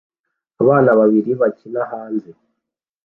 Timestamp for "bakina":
1.41-1.81